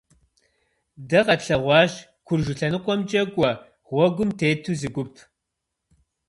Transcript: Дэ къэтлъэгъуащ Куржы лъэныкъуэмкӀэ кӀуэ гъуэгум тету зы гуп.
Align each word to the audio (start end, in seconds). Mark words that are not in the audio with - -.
Дэ 1.09 1.19
къэтлъэгъуащ 1.25 1.93
Куржы 2.25 2.53
лъэныкъуэмкӀэ 2.57 3.21
кӀуэ 3.33 3.51
гъуэгум 3.87 4.29
тету 4.39 4.73
зы 4.79 4.89
гуп. 4.95 5.13